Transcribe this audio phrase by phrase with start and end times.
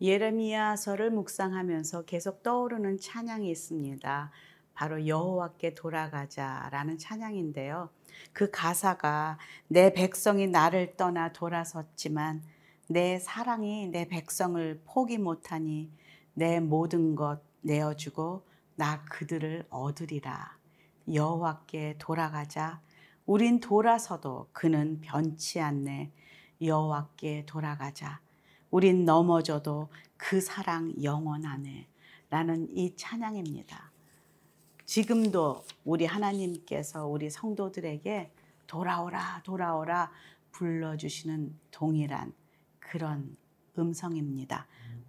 [0.00, 4.30] 예레미야서를 묵상하면서 계속 떠오르는 찬양이 있습니다.
[4.74, 7.90] 바로 여호와께 돌아가자라는 찬양인데요.
[8.32, 12.42] 그 가사가 내 백성이 나를 떠나 돌아섰지만
[12.88, 15.92] 내 사랑이 내 백성을 포기 못하니
[16.32, 18.46] 내 모든 것 내어주고
[18.76, 20.56] 나 그들을 얻으리라.
[21.12, 22.80] 여호와께 돌아가자.
[23.26, 26.10] 우린 돌아서도 그는 변치 않네.
[26.62, 28.20] 여호와께 돌아가자.
[28.70, 31.88] 우린 넘어져도 그 사랑 영원하네.
[32.30, 33.90] 라는 이 찬양입니다.
[34.84, 38.30] 지금도 우리 하나님께서 우리 성도들에게
[38.66, 40.12] 돌아오라, 돌아오라
[40.52, 42.32] 불러주시는 동일한
[42.78, 43.36] 그런
[43.76, 44.66] 음성입니다.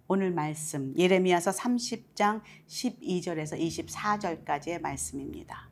[0.08, 5.71] 오늘 말씀 예레미야서 30장 12절에서 24절까지의 말씀입니다.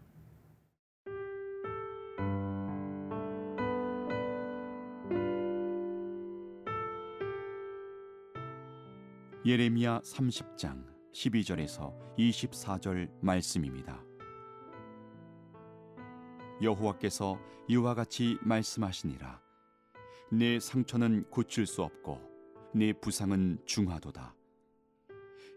[9.50, 14.00] 예레미야 30장 12절에서 24절 말씀입니다.
[16.62, 19.40] 여호와께서 이와 같이 말씀하시니라.
[20.30, 22.20] 내 상처는 고칠 수 없고
[22.76, 24.36] 내 부상은 중하도다.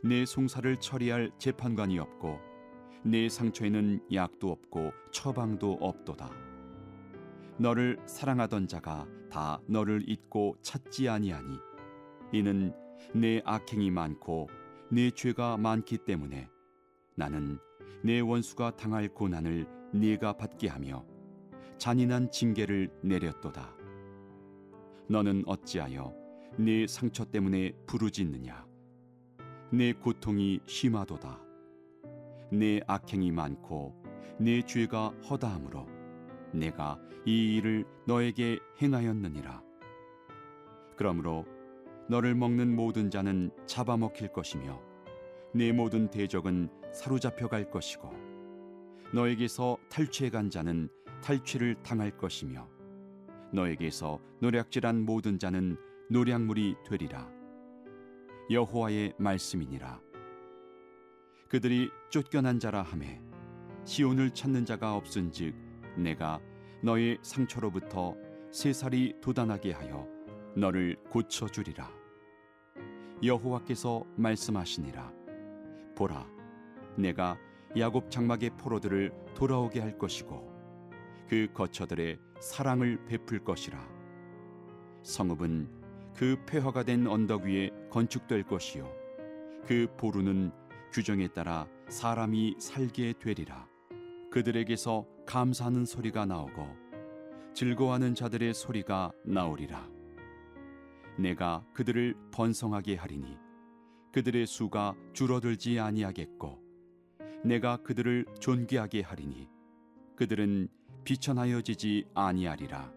[0.03, 2.39] 내 송사를 처리할 재판관이 없고
[3.03, 6.31] 내 상처에는 약도 없고 처방도 없도다.
[7.59, 11.59] 너를 사랑하던 자가 다 너를 잊고 찾지 아니하니
[12.31, 12.73] 이는
[13.13, 14.49] 내 악행이 많고
[14.89, 16.49] 내 죄가 많기 때문에
[17.15, 17.59] 나는
[18.03, 21.05] 내 원수가 당할 고난을 네가 받게 하며
[21.77, 23.75] 잔인한 징계를 내렸도다.
[25.07, 26.13] 너는 어찌하여
[26.57, 28.65] 네 상처 때문에 부르짖느냐?
[29.71, 31.41] 내 고통이 심하도다.
[32.51, 33.95] 내 악행이 많고
[34.39, 35.87] 내 죄가 허다함으로
[36.53, 39.63] 내가 이 일을 너에게 행하였느니라.
[40.95, 41.45] 그러므로
[42.09, 44.81] 너를 먹는 모든 자는 잡아먹힐 것이며
[45.53, 48.11] 내 모든 대적은 사로잡혀 갈 것이고
[49.13, 50.89] 너에게서 탈취해 간 자는
[51.21, 52.67] 탈취를 당할 것이며
[53.53, 55.77] 너에게서 노략질한 모든 자는
[56.09, 57.31] 노략물이 되리라.
[58.49, 60.01] 여호와의 말씀이니라.
[61.47, 63.21] 그들이 쫓겨난 자라 하매
[63.85, 65.55] 시온을 찾는 자가 없은즉
[65.97, 66.41] 내가
[66.81, 68.15] 너의 상처로부터
[68.51, 70.12] 세 살이 돋아나게 하여
[70.55, 71.89] 너를 고쳐 주리라.
[73.23, 75.11] 여호와께서 말씀하시니라.
[75.95, 76.27] 보라
[76.97, 77.37] 내가
[77.77, 80.51] 야곱 장막의 포로들을 돌아오게 할 것이고
[81.27, 83.79] 그 거처들의 사랑을 베풀 것이라.
[85.01, 85.69] 성읍은
[86.15, 88.91] 그 폐허가 된 언덕 위에 건축될 것이요
[89.65, 90.51] 그 보루는
[90.91, 93.67] 규정에 따라 사람이 살게 되리라.
[94.29, 96.67] 그들에게서 감사하는 소리가 나오고
[97.53, 99.87] 즐거워하는 자들의 소리가 나오리라
[101.17, 103.37] 내가 그들을 번성하게 하리니
[104.11, 106.61] 그들의 수가 줄어들지 아니하겠고
[107.43, 109.49] 내가 그들을 존귀하게 하리니
[110.15, 110.69] 그들은
[111.03, 112.91] 비천하여지지 아니하리라.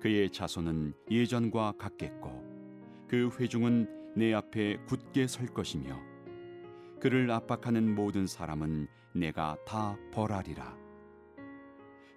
[0.00, 2.44] 그의 자손은 예전과 같겠고
[3.08, 5.98] 그 회중은 내 앞에 굳게 설 것이며
[7.00, 10.76] 그를 압박하는 모든 사람은 내가 다 벌하리라.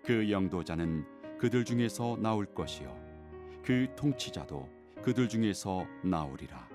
[0.04, 1.06] 그 영도자는
[1.38, 3.07] 그들 중에서 나올 것이요
[3.68, 4.70] 그 통치자도
[5.04, 6.70] 그들 중에서 나오리라.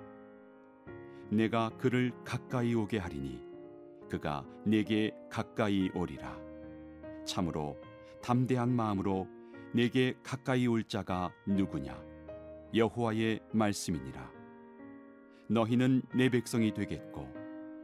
[1.30, 3.40] 내가 그를 가까이 오게 하리니
[4.10, 6.38] 그가 내게 가까이 오리라.
[7.24, 7.78] 참으로
[8.20, 9.26] 담대한 마음으로
[9.72, 11.98] 내게 가까이 올 자가 누구냐?
[12.74, 14.30] 여호와의 말씀이니라.
[15.48, 17.26] 너희는 내 백성이 되겠고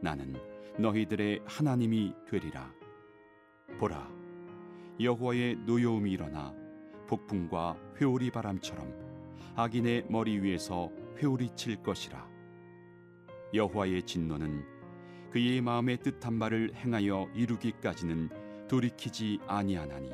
[0.03, 0.35] 나는
[0.77, 2.71] 너희들의 하나님이 되리라.
[3.79, 4.07] 보라
[5.01, 6.68] 여호와의 노여움이 일어나
[7.09, 8.93] 폭풍과 회오리 바람처럼
[9.55, 12.29] 악인의 머리 위에서 회오리 칠 것이라
[13.53, 14.63] 여호와의 진노는
[15.31, 20.11] 그의 마음의 뜻한 말을 행하여 이루기까지는 돌이키지 아니하나니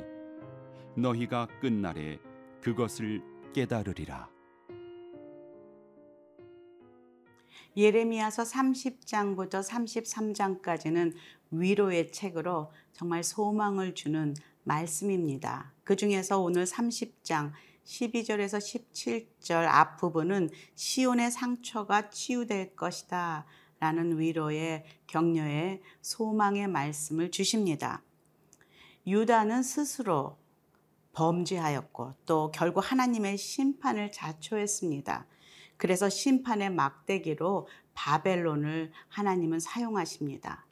[0.95, 2.17] 너희가 끝날에
[2.61, 3.21] 그것을
[3.53, 4.29] 깨달으리라.
[7.77, 11.13] 예레미야서 30장부터 33장까지는
[11.51, 14.33] 위로의 책으로 정말 소망을 주는
[14.65, 15.71] 말씀입니다.
[15.83, 17.53] 그 중에서 오늘 30장
[17.85, 18.59] 12절에서
[19.39, 23.45] 17절 앞부분은 시온의 상처가 치유될 것이다.
[23.79, 28.01] 라는 위로의 격려의 소망의 말씀을 주십니다.
[29.05, 30.37] 유다는 스스로
[31.13, 35.27] 범죄하였고 또 결국 하나님의 심판을 자초했습니다.
[35.77, 40.64] 그래서 심판의 막대기로 바벨론을 하나님은 사용하십니다.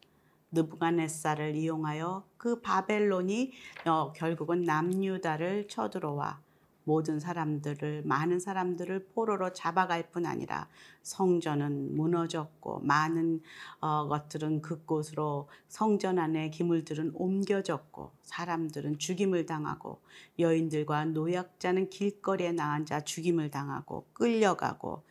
[0.53, 3.51] 느부갓네살을 이용하여 그 바벨론이
[3.85, 6.41] 어, 결국은 남유다를 쳐들어와
[6.85, 10.67] 모든 사람들을 많은 사람들을 포로로 잡아갈 뿐 아니라
[11.01, 13.41] 성전은 무너졌고 많은
[13.79, 20.01] 어, 것들은 그곳으로 성전 안에 기물들은 옮겨졌고 사람들은 죽임을 당하고
[20.39, 25.03] 여인들과 노약자는 길거리에 나앉아 죽임을 당하고 끌려가고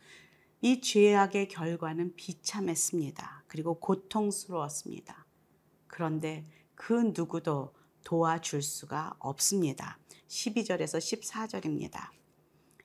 [0.61, 3.43] 이 죄악의 결과는 비참했습니다.
[3.47, 5.22] 그리고 고통스러웠습니다.
[5.93, 6.43] 그런데
[6.73, 7.71] 그 누구도
[8.03, 9.99] 도와줄 수가 없습니다.
[10.27, 12.09] 12절에서 14절입니다.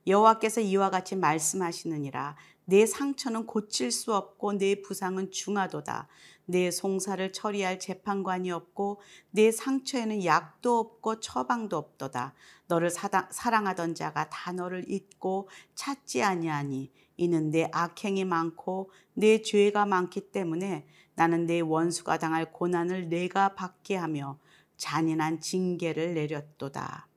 [0.07, 6.07] 여호와께서 이와 같이 말씀하시느니라 내 상처는 고칠 수 없고 내 부상은 중하도다
[6.51, 12.33] 내 송사를 처리할 재판관이 없고 내 상처에는 약도 없고 처방도 없도다
[12.69, 19.85] 너를 사다, 사랑하던 자가 다 너를 잊고 찾지 아니하니 이는 내 악행이 많고 내 죄가
[19.85, 24.39] 많기 때문에 나는 내 원수가 당할 고난을 내가 받게 하며
[24.79, 27.09] 잔인한 징계를 내렸도다.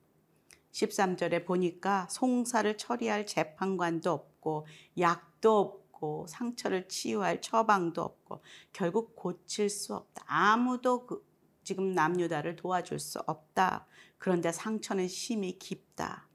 [0.74, 4.68] 13절에 보니까 송사를 처리할 재판관도 없고
[5.00, 5.81] 약도 없고
[6.28, 8.42] 상처를 치유할 처방도 없고
[8.74, 10.24] 결국 고칠 수 없다.
[10.28, 11.26] 아무도 그
[11.64, 13.86] 지금 남유다를 도와줄 수 없다.
[14.18, 16.28] 그런데 상처는 심히 깊다.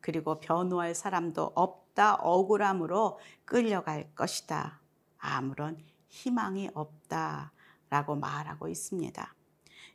[0.00, 2.16] 그리고 변호할 사람도 없다.
[2.16, 4.80] 억울함으로 끌려갈 것이다.
[5.18, 5.78] 아무런
[6.08, 7.52] 희망이 없다.
[7.88, 9.34] 라고 말하고 있습니다.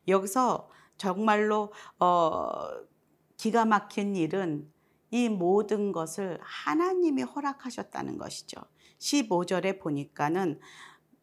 [0.07, 2.49] 여기서 정말로 어,
[3.37, 4.71] 기가 막힌 일은
[5.11, 8.61] 이 모든 것을 하나님이 허락하셨다는 것이죠.
[9.00, 10.60] 15절에 보니까는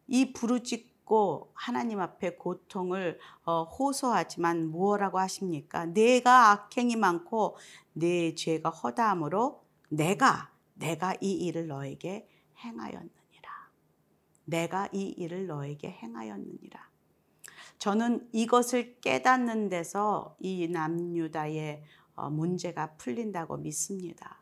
[0.09, 5.87] 이 부르짖고 하나님 앞에 고통을 어, 호소하지만 무엇라고 하십니까?
[5.87, 7.57] 내가 악행이 많고
[7.93, 12.29] 내 죄가 허다함으로 내가 내가 이 일을 너에게
[12.59, 13.11] 행하였느니라.
[14.45, 16.91] 내가 이 일을 너에게 행하였느니라.
[17.79, 21.83] 저는 이것을 깨닫는 데서 이 남유다의
[22.15, 24.41] 어, 문제가 풀린다고 믿습니다.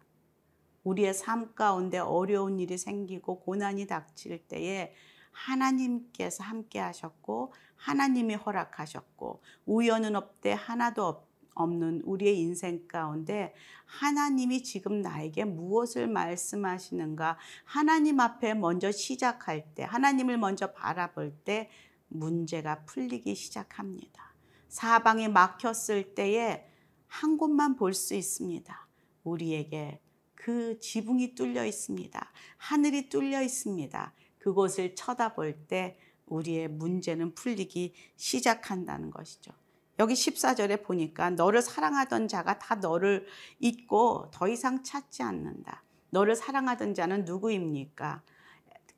[0.85, 4.95] 우리의 삶 가운데 어려운 일이 생기고 고난이 닥칠 때에
[5.33, 13.55] 하나님께서 함께 하셨고 하나님이 허락하셨고 우연은 없대 하나도 없는 우리의 인생 가운데
[13.87, 21.71] 하나님이 지금 나에게 무엇을 말씀하시는가 하나님 앞에 먼저 시작할 때 하나님을 먼저 바라볼 때
[22.09, 24.35] 문제가 풀리기 시작합니다.
[24.69, 26.67] 사방이 막혔을 때에
[27.07, 28.89] 한 곳만 볼 수 있습니다.
[29.23, 30.01] 우리에게
[30.45, 32.33] 그 지붕이 뚫려 있습니다.
[32.59, 34.13] 하늘이 뚫려 있습니다.
[34.39, 35.97] 그곳을 쳐다볼 때
[36.27, 39.53] 우리의 문제는 풀리기 시작한다는 것이죠.
[39.99, 43.27] 여기 14절에 보니까 너를 사랑하던 자가 다 너를
[43.59, 45.83] 잊고 더 이상 찾지 않는다.
[46.11, 48.23] 너를 사랑하던 자는 누구입니까?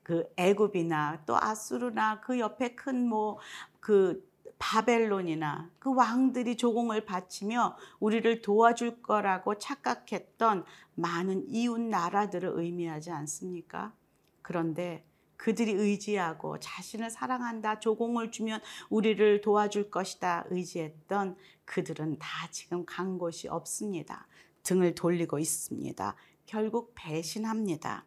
[0.03, 3.37] 그 애굽이나 또 아수르나 그 옆에 큰 뭐
[3.87, 4.26] 그
[4.59, 10.65] 바벨론이나 그 왕들이 조공을 바치며 우리를 도와줄 거라고 착각했던
[10.95, 13.93] 많은 이웃 나라들을 의미하지 않습니까?
[14.41, 15.05] 그런데
[15.37, 18.59] 그들이 의지하고 자신을 사랑한다, 조공을 주면
[18.89, 24.27] 우리를 도와줄 것이다 의지했던 그들은 다 지금 간 곳이 없습니다.
[24.63, 26.15] 등을 돌리고 있습니다.
[26.47, 28.05] 결국 배신합니다.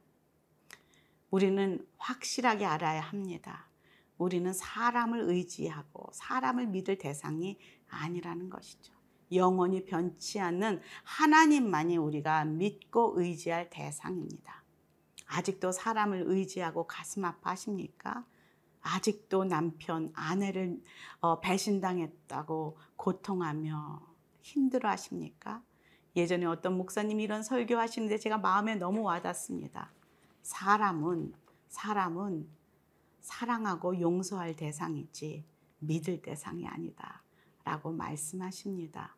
[1.30, 3.69] 우리는 확실하게 알아야 합니다.
[4.20, 7.58] 우리는 사람을 의지하고 사람을 믿을 대상이
[7.88, 8.92] 아니라는 것이죠.
[9.32, 14.62] 영원히 변치 않는 하나님만이 우리가 믿고 의지할 대상입니다.
[15.26, 18.26] 아직도 사람을 의지하고 가슴 아파하십니까?
[18.82, 20.82] 아직도 남편, 아내를
[21.20, 24.06] 어, 배신당했다고 고통하며
[24.42, 25.62] 힘들어 하십니까?
[26.14, 29.90] 예전에 어떤 목사님이 이런 설교 하시는데 제가 마음에 너무 와닿습니다.
[30.42, 31.32] 사람은
[31.68, 32.59] 사람은
[33.20, 35.44] 사랑하고 용서할 대상이지
[35.80, 37.22] 믿을 대상이 아니다.
[37.64, 39.16] 라고 말씀하십니다.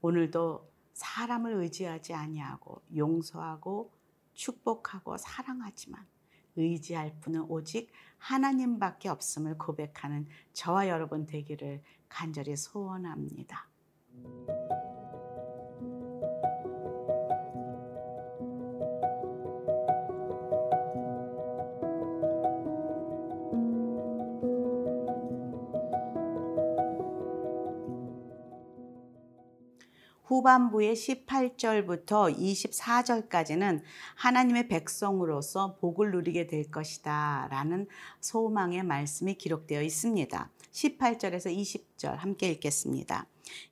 [0.00, 3.92] 오늘도 사람을 의지하지 아니하고 용서하고
[4.34, 6.06] 축복하고 사랑하지만
[6.56, 13.68] 의지할 분은 오직 하나님밖에 없음을 고백하는 저와 여러분 되기를 간절히 소원합니다.
[30.28, 33.80] 후반부의 18절부터 24절까지는
[34.14, 37.86] 하나님의 백성으로서 복을 누리게 될 것이다 라는
[38.20, 40.50] 소망의 말씀이 기록되어 있습니다.
[40.70, 43.24] 18절에서 16절 함께 읽겠습니다.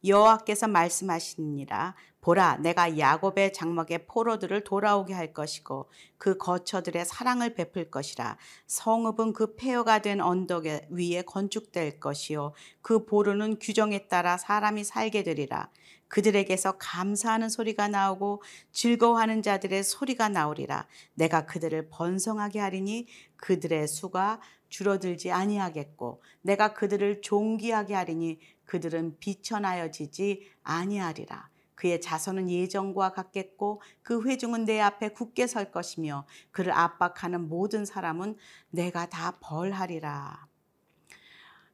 [0.03, 8.37] 여호와께서 말씀하시니라 보라 내가 야곱의 장막의 포로들을 돌아오게 할 것이고 그 거처들의 사랑을 베풀 것이라
[8.67, 15.71] 성읍은 그 폐허가 된 언덕 위에 건축될 것이요 그 보루는 규정에 따라 사람이 살게 되리라
[16.09, 25.31] 그들에게서 감사하는 소리가 나오고 즐거워하는 자들의 소리가 나오리라 내가 그들을 번성하게 하리니 그들의 수가 줄어들지
[25.31, 31.49] 아니하겠고 내가 그들을 존귀하게 하리니 그들은 비천하여지지 아니하리라.
[31.75, 38.37] 그의 자손은 예정과 같겠고 그 회중은 내 앞에 굳게 설 것이며 그를 압박하는 모든 사람은
[38.71, 40.47] 내가 다 벌하리라.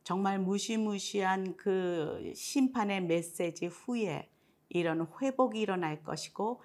[0.04, 4.28] 정말 무시무시한 그 심판의 메시지 후에
[4.68, 6.62] 이런 회복이 일어날 것이고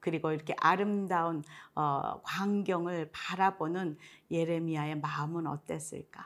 [0.00, 1.42] 그리고 이렇게 아름다운
[1.74, 3.98] 어, 광경을 바라보는
[4.30, 6.24] 예레미야의 마음은 어땠을까?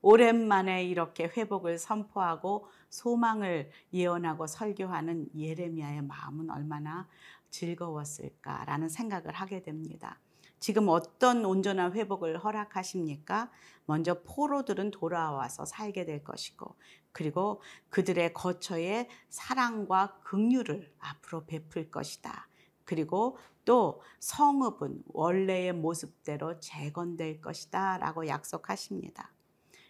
[0.00, 7.08] 오랜만에 이렇게 회복을 선포하고 소망을 예언하고 설교하는 예레미야의 마음은 얼마나
[7.50, 10.18] 즐거웠을까라는 생각을 하게 됩니다.
[10.62, 13.50] 지금 어떤 온전한 회복을 허락하십니까?
[13.84, 16.76] 먼저 포로들은 돌아와서 살게 될 것이고,
[17.10, 22.46] 그리고 그들의 거처에 사랑과 긍휼을 앞으로 베풀 것이다.
[22.84, 27.98] 그리고 또 성읍은 원래의 모습대로 재건될 것이다.
[27.98, 29.32] 라고 약속하십니다.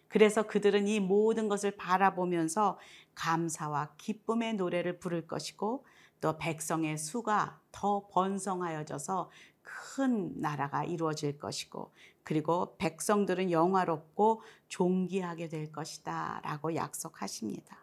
[0.09, 2.79] 그래서 그들은 이 모든 것을 바라보면서
[3.15, 5.85] 감사와 기쁨의 노래를 부를 것이고
[6.23, 9.29] 또 백성의 수가 더 번성하여져서
[9.63, 11.93] 큰 나라가 이루어질 것이고
[12.25, 17.79] 그리고 백성들은 영화롭고 존귀하게 될 것이다 라고 약속하십니다.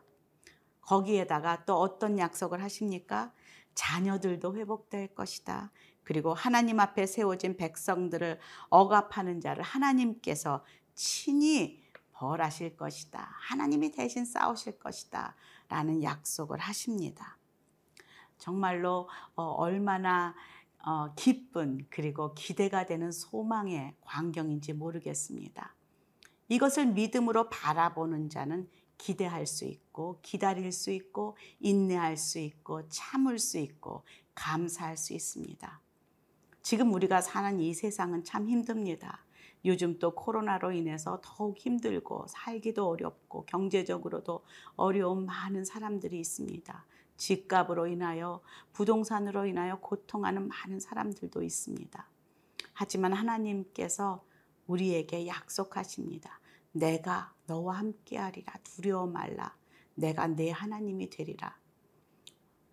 [0.81, 3.31] 거기에다가 또 어떤 약속을 하십니까?
[3.75, 5.71] 자녀들도 회복될 것이다.
[6.03, 11.83] 그리고 하나님 앞에 세워진 백성들을 억압하는 자를 하나님께서 친히
[12.13, 13.29] 벌하실 것이다.
[13.31, 15.35] 하나님이 대신 싸우실 것이다.
[15.69, 17.37] 라는 약속을 하십니다.
[18.39, 20.33] 정말로 어, 얼마나
[20.85, 25.75] 어, 기쁜 그리고 기대가 되는 소망의 광경인지 모르겠습니다.
[26.47, 28.67] 이것을 믿음으로 바라보는 자는
[28.97, 34.03] 기대할 수 있고 기다릴 수 있고 인내할 수 있고 참을 수 있고
[34.35, 35.81] 감사할 수 있습니다.
[36.61, 39.25] 지금 우리가 사는 이 세상은 참 힘듭니다.
[39.65, 44.43] 요즘 또 코로나로 인해서 더욱 힘들고 살기도 어렵고 경제적으로도
[44.75, 46.85] 어려운 많은 사람들이 있습니다.
[47.19, 48.41] 집값으로 인하여
[48.73, 52.09] 부동산으로 인하여 고통하는 많은 사람들도 있습니다.
[52.73, 54.25] 하지만 하나님께서
[54.65, 56.39] 우리에게 약속하십니다.
[56.71, 59.55] 내가 너와 함께하리라 두려워 말라.
[59.95, 61.57] 내가 내 하나님이 되리라.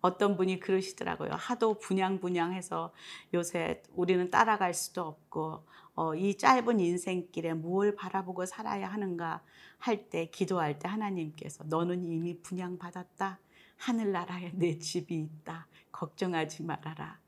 [0.01, 1.31] 어떤 분이 그러시더라고요.
[1.33, 2.93] 하도 분양분양해서
[3.33, 9.43] 요새 우리는 따라갈 수도 없고 어, 이 짧은 인생길에 무엇을 바라보고 살아야 하는가
[9.79, 13.39] 할 때 기도할 때 하나님께서 너는 이미 분양받았다.
[13.77, 15.67] 하늘나라에 내 집이 있다.
[15.91, 17.19] 걱정하지 말아라.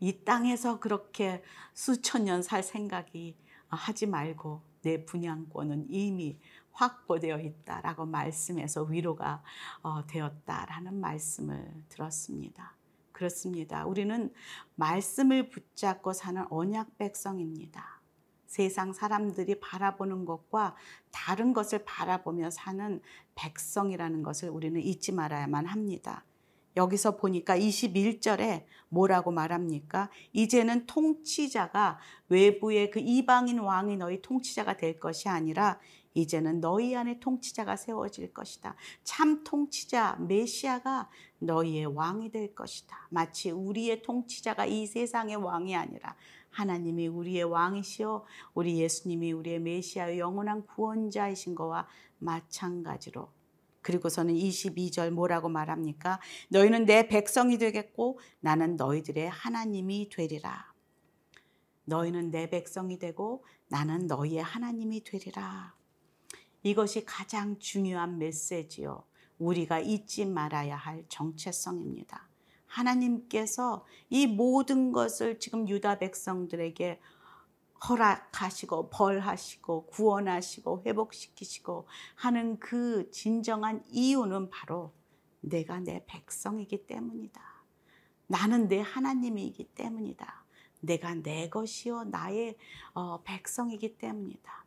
[0.00, 3.36] 이 땅에서 그렇게 수천 년 살 생각이
[3.68, 6.38] 하지 말고 내 분양권은 이미
[6.72, 9.42] 확보되어 있다라고 말씀해서 위로가
[9.82, 12.76] 어, 되었다라는 말씀을 들었습니다.
[13.12, 13.86] 그렇습니다.
[13.86, 14.32] 우리는
[14.74, 18.00] 말씀을 붙잡고 사는 언약 백성입니다.
[18.54, 20.76] 세상 사람들이 바라보는 것과
[21.10, 23.00] 다른 것을 바라보며 사는
[23.34, 26.24] 백성이라는 것을 우리는 잊지 말아야만 합니다.
[26.76, 30.08] 여기서 보니까 21절에 뭐라고 말합니까?
[30.32, 35.80] 이제는 통치자가 외부의 그 이방인 왕이 너희 통치자가 될 것이 아니라
[36.14, 38.76] 이제는 너희 안에 통치자가 세워질 것이다.
[39.02, 43.08] 참 통치자 메시아가 너희의 왕이 될 것이다.
[43.10, 46.16] 마치 우리의 통치자가 이 세상의 왕이 아니라
[46.50, 53.28] 하나님이 우리의 왕이시요 우리 예수님이 우리의 메시아의 영원한 구원자이신 거와 마찬가지로
[53.82, 56.18] 그리고서는 22절 뭐라고 말합니까?
[56.48, 60.72] 너희는 내 백성이 되겠고 나는 너희들의 하나님이 되리라.
[61.84, 65.74] 너희는 내 백성이 되고 나는 너희의 하나님이 되리라.
[66.64, 69.04] 이것이 가장 중요한 메시지요.
[69.38, 72.28] 우리가 잊지 말아야 할 정체성입니다.
[72.66, 77.00] 하나님께서 이 모든 것을 지금 유다 백성들에게
[77.86, 84.94] 허락하시고 벌하시고 구원하시고 회복시키시고 하는 그 진정한 이유는 바로
[85.40, 87.42] 내가 내 백성이기 때문이다.
[88.26, 90.46] 나는 내 하나님이기 때문이다.
[90.80, 92.56] 내가 내 것이요 나의
[92.94, 94.63] 어, 백성이기 때문이다.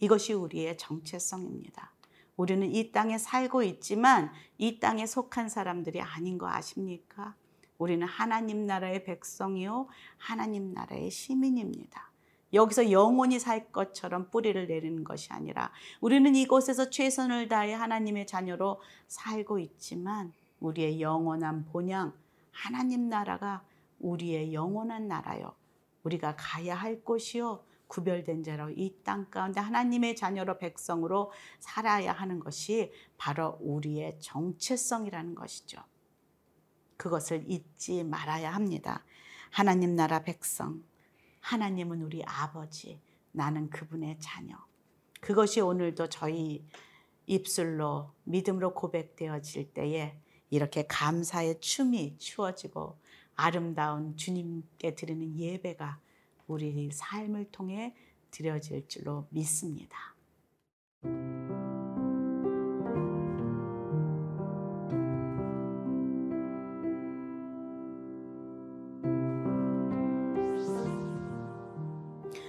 [0.00, 1.92] 이것이 우리의 정체성입니다.
[2.36, 7.34] 우리는 이 땅에 살고 있지만 이 땅에 속한 사람들이 아닌 거 아십니까?
[7.78, 9.88] 우리는 하나님 나라의 백성이요.
[10.16, 12.10] 하나님 나라의 시민입니다.
[12.52, 19.58] 여기서 영원히 살 것처럼 뿌리를 내리는 것이 아니라 우리는 이곳에서 최선을 다해 하나님의 자녀로 살고
[19.58, 22.14] 있지만 우리의 영원한 본향
[22.50, 23.62] 하나님 나라가
[24.00, 25.52] 우리의 영원한 나라요.
[26.04, 27.62] 우리가 가야 할 곳이요.
[27.88, 35.82] 구별된 자로 이 땅 가운데 하나님의 자녀로 백성으로 살아야 하는 것이 바로 우리의 정체성이라는 것이죠.
[36.96, 39.04] 그것을 잊지 말아야 합니다.
[39.50, 40.82] 하나님 나라 백성.
[41.40, 43.00] 하나님은 우리 아버지.
[43.32, 44.56] 나는 그분의 자녀.
[45.20, 46.64] 그것이 오늘도 저희
[47.26, 50.18] 입술로 믿음으로 고백되어질 때에
[50.50, 52.98] 이렇게 감사의 춤이 추어지고
[53.36, 56.00] 아름다운 주님께 드리는 예배가
[56.48, 57.94] 우리 삶을 통해
[58.30, 59.96] 드려질 줄로 믿습니다.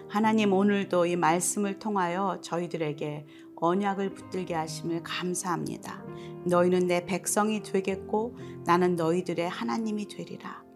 [0.09, 3.27] 하나님 오늘도 이 말씀을 통하여 저희들에게
[3.57, 6.03] 언약을 붙들게 하심을 감사합니다.
[6.45, 10.68] 너희는 내 백성이 되겠고 나는 너희들의 하나님이 되리라.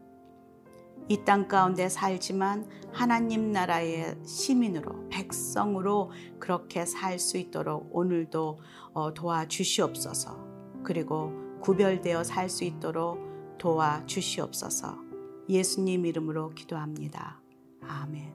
[1.09, 8.59] 이 땅 가운데 살지만 하나님 나라의 시민으로 백성으로 그렇게 살 수 있도록 오늘도
[8.93, 10.37] 어, 도와주시옵소서.
[10.83, 11.31] 그리고
[11.61, 13.19] 구별되어 살 수 있도록
[13.57, 14.97] 도와주시옵소서.
[15.49, 17.41] 예수님 이름으로 기도합니다.
[17.81, 18.33] 아멘.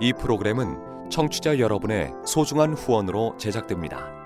[0.00, 4.25] 이 프로그램은 청취자 여러분의 소중한 후원으로 제작됩니다.